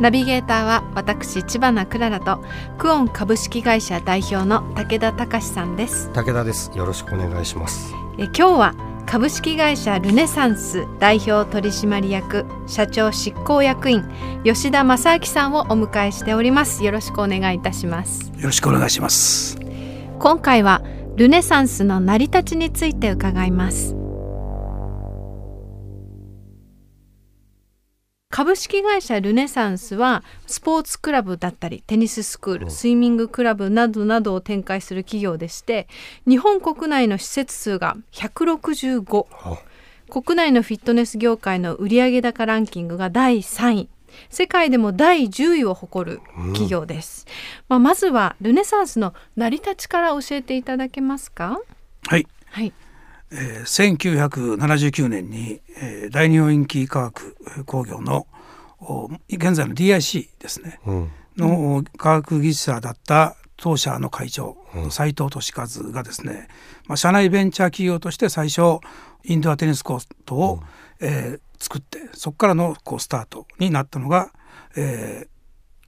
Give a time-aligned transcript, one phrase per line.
[0.00, 2.42] ナビゲーターは私千葉なクララと
[2.78, 6.10] クオン株式会社代表の武田隆さんです。
[6.12, 6.70] 武田です。
[6.74, 7.94] よろしくお願いします。
[8.18, 8.74] え今日は
[9.06, 14.04] 株式会社ルネサンス代表取締役社長執行役員
[14.44, 16.84] 吉田正明さんをお迎えしております。
[16.84, 18.30] よろしくお願いいたします。
[18.36, 19.58] よろしくお願いします。
[20.18, 20.82] 今回は
[21.16, 23.96] ルネサンスの成り立ちについて伺います
[28.36, 35.88] 株式会社ルネサンスはスポーツクラブだったりテニススクールスイミングクラブなどなどを展開する企業でして
[36.28, 39.58] 日本国内の施設数が165
[40.10, 43.88] 国内のフィットネス業界の売上高ランキングが第3位。
[44.28, 47.26] 世界でも第10位を誇る企業です、
[47.70, 51.58] まあ、まずはルネサンスの成り立ちから教えていただけますか？
[52.06, 52.74] はい、はい。
[53.32, 53.96] えー、
[54.56, 58.35] 1979年に、えー、大日本インキー化学工業のお
[59.28, 61.10] 現在の DIC ですね、うん。
[61.36, 64.56] の科学技術者だった当社の会長
[64.90, 66.48] 斉藤俊和がですね、
[66.86, 68.80] まあ、社内ベンチャー企業として最初
[69.24, 70.60] インドアテニスコートを、
[71.00, 74.30] えー作ってそこからのこうスタートになったのが、
[74.76, 75.26] え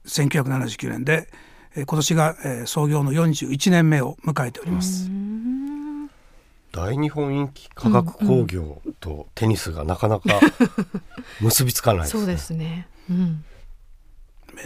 [0.03, 1.27] ー、1979年で、
[1.75, 5.09] えー今年が、えー創業の41年目を迎えております。
[6.71, 10.39] 大日本インキ化学工業とテニスがなかなか
[11.41, 12.19] 結びつかないですね。
[12.19, 12.87] そうですね、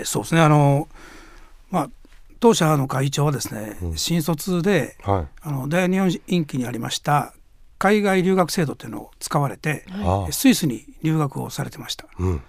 [0.03, 0.41] そうですね。
[0.41, 0.87] あの
[1.69, 1.89] まあ
[2.39, 5.27] 当社の会長はですね、新卒ではい。
[5.41, 7.33] あの大日本インキにありました
[7.79, 10.31] 海外留学制度っていうのを使われて、ああ。
[10.31, 12.05] スイスに留学をされてました。
[12.19, 12.41] うん。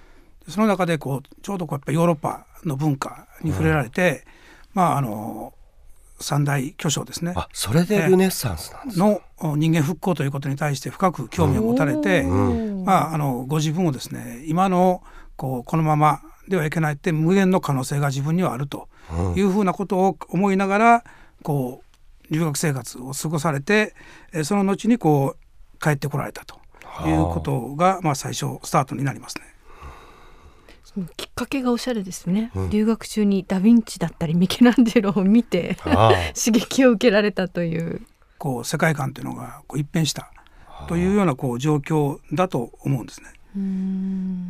[0.48, 4.26] その中でこうちょうどこうやっぱヨーロッパの文化に触れられて、
[4.74, 5.53] まああの
[6.24, 7.32] 三大巨匠ですね。
[7.36, 12.84] あそれでルネッサンスなんですのお人間復興ということに対して深く興味を持たれて、ん。
[12.84, 15.02] まああのご自分をですね今の
[15.36, 18.88] こうこのままではいけないって無限の可能性が自分にはあると
[19.36, 21.04] いうふうなことを思いながら
[21.42, 21.82] こ
[22.30, 23.94] う留学生活を過ごされて
[24.32, 26.56] えーその後にこう帰ってこられたと
[27.06, 29.53] いうことが、まあ、最初スタートになりますね。
[31.16, 35.76] きっかけがおしゃれですね、留学中にダ・ヴィンチだったりミケランジェロを見て
[36.34, 38.06] 刺激を受けられたという。
[38.38, 40.30] こう世界観というのがこう一変した。
[40.86, 43.28] というようなこう状況だと思うんですね。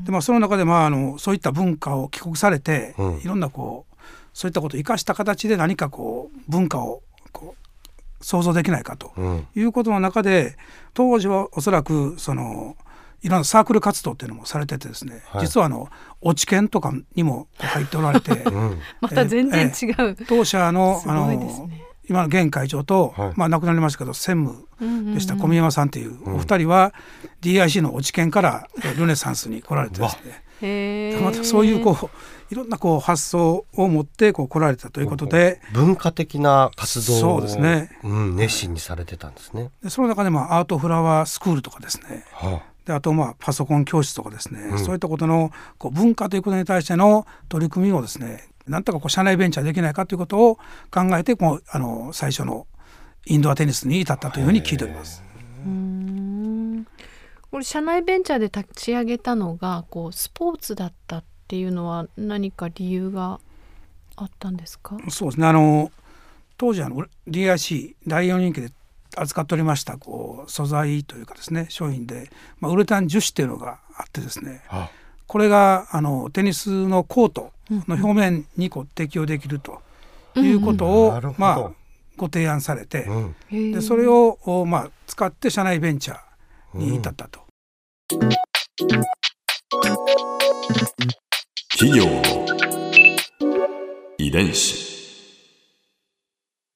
[0.05, 3.19] でまあ、その中で、まあ、あのそういった文化を帰国されて、うん。
[3.19, 3.97] いろんなこう
[4.33, 9.47] そういったことを生かした形で何かこう文化をこう想像できないかとうん。
[9.55, 10.57] いうことの中で
[10.95, 12.77] 当時はおそらくその
[13.25, 15.47] いろんなサークル活動っていうのもされててですね、はい。
[15.47, 15.89] 実はあの
[16.21, 18.79] 落ち研とかにも入っておられて、 うん。
[19.01, 21.71] また全然違う、当社のすあの
[22.07, 23.33] 今の現会長と、はい。
[23.35, 24.47] まあ亡くなりましたけど専
[24.79, 25.37] 務でした。
[25.37, 26.93] 小宮山さんっていうお二人は
[27.41, 30.43] DIC の落ち研からえルネサンスに来られてですね。
[30.61, 31.23] へー。
[31.23, 32.11] またそういうこう
[32.53, 37.99] いろんなこう発想を持ってこう来られたということで文化的な活動をそうですね。
[38.03, 39.71] うん、熱心にされてたんですね。
[39.83, 42.27] でその中でまあアートフラワースクールとかですね。
[42.35, 44.79] はであとまあパソコン教室とかですね、ん。
[44.79, 50.57] そういったことのこう文化ということに対しての取り組みをですねなんとかこう社内ベンチャーできないかということを
[50.91, 52.67] 考えてこうあの最初の
[53.27, 55.23] インドアテニスに至ったというふうに聞いております。
[55.65, 56.87] うーん。
[57.51, 63.39] これ社内ベンチャーで立ち上げたのがこうスポーツだったっていうのは何か理由が
[64.17, 64.97] あったんですか？
[65.09, 65.47] そうですね。
[65.47, 65.91] あの
[66.59, 68.71] 当時あの DIC 第4人気で
[69.17, 72.31] 扱っておりましたこう素材というかですね商品で、
[72.61, 74.91] まあ、ウレタン樹脂っていうのがあってですねあ。
[75.27, 79.81] これがあのテニスのコートの表面にこう適用できると
[80.37, 81.41] いうことを、なるほど。
[81.41, 81.71] まあ、
[82.17, 83.05] ご提案されて、
[83.51, 83.73] うん。
[83.73, 87.41] でそれを、おまあ、使って社内ベンチャーに至ったと。
[91.71, 92.23] 企業の
[94.19, 94.95] 遺伝子。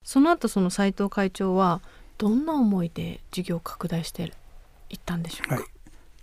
[0.03, 1.83] その後その斉藤会長は
[2.19, 4.33] どんな思いで事業を拡大して
[4.91, 5.55] いったんでしょうか？
[5.55, 5.65] はい。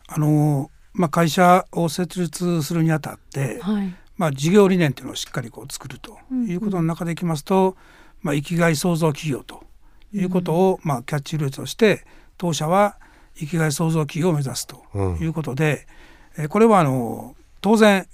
[0.07, 3.95] あのまあ、会社を設立するにあたって、はい。
[4.17, 7.75] まあ、事業理念というのをしっかりこう作るということの中でいきますと、
[8.21, 9.63] まあ、生きがい創造企業と
[10.13, 12.05] いうことを、まあ、キャッチフレーズとして
[12.37, 12.97] 当社は
[13.35, 14.85] 生きがい創造企業を目指すと
[15.19, 15.85] いうことで、
[16.37, 18.07] えーこれはあの当然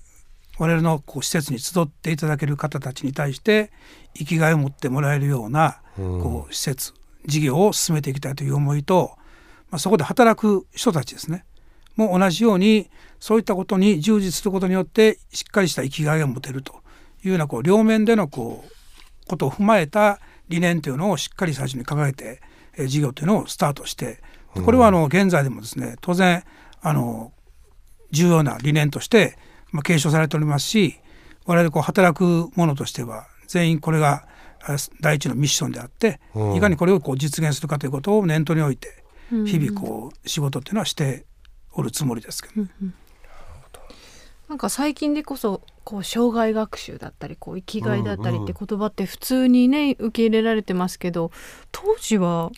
[0.57, 3.71] 我々のこう施設に集っていただける方たちに対して
[4.15, 6.93] 生きがいを持ってもらえるようなこう施設
[7.25, 9.11] 事業を進めていきたいという思いと、
[9.69, 11.45] まあ、そこで働く人たちですね。
[11.95, 12.89] も同じように
[13.19, 16.81] そういったことに従事することによってしっかりした生きがいを持てると
[17.23, 22.41] いうようなこう両面でのこうことを踏まえた理念というのをしっかり最初に掲げて、
[22.77, 24.19] え事業というのをスタートして
[24.53, 26.43] これはあの現在でもですね当然
[26.81, 27.31] あの
[28.11, 29.37] 重要な理念として
[29.71, 30.95] まあ継承されておりますし
[31.45, 34.25] 我々こう働く者としては全員これが
[35.01, 36.19] 第一のミッションであって、
[36.55, 41.25] いかにこれをこう実現するかということを念頭に置いて日々こう仕事っていうのはして
[41.73, 42.65] おるつもりですけど。
[44.49, 51.31] なんか最近でこそこう障害学習だったりこう生きがいだったりって言葉って普通にね受け入れられてますけど
[51.71, 52.51] 当時は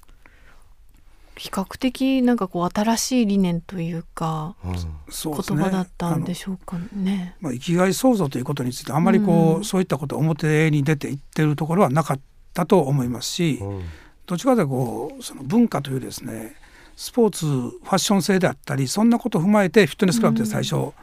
[1.36, 7.36] 比較的なんかこう新しい理念というか、うん、言葉だったんでしょうかね。
[7.42, 12.20] まあ、生きがい創造ということについてあんまりこう、うん、そういったこと表に出ていってるところはなかっ
[12.54, 13.84] たと思いますし、うん、
[14.28, 16.56] どっちかというとこうその文化というですね
[16.96, 20.94] スポーツファッション性であったりそんなことを踏まえてフィットネスクラブって最初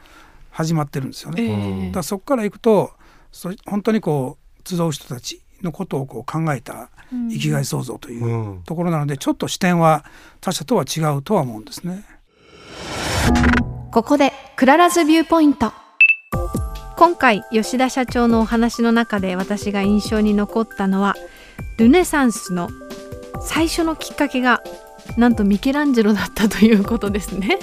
[0.49, 1.43] 始まってるんですよね。
[1.43, 2.91] うん、だからそこからいくと
[3.31, 6.89] そ本当にこう集う人たちのことをこう考えた
[7.31, 10.05] 生きがい創造というところなので、ちょっと視点は
[10.39, 12.05] 他者とは違うとは思うんですね。
[13.91, 15.73] ここで Clara's Viewpoint
[16.95, 21.15] 今回吉田社長のお話の中で私が印象に残ったのは
[21.77, 22.69] ルネサンスの
[23.41, 24.61] 最初のきっかけが
[25.17, 27.59] なんとミケランジェロだったということですね。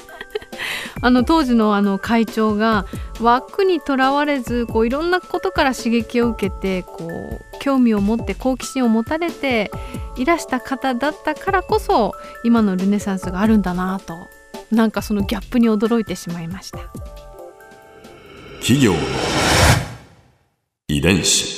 [1.00, 2.87] あの当時のあの会長が
[3.21, 9.71] 枠にとらわれずこういろんなことから刺激を受けてこう興味を持って好奇心を持たれて
[10.17, 12.15] いらした方だったからこそ
[12.45, 14.15] 今のルネサンスがあるんだなと
[14.71, 16.79] なんかそのギャップに驚いてしまいました。
[18.61, 18.99] 企業の
[20.89, 21.57] 遺伝子。